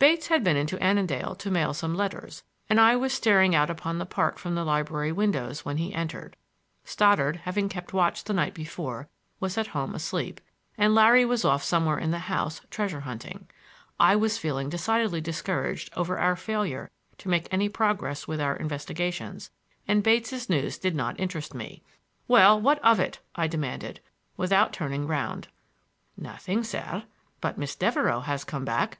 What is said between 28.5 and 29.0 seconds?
back!"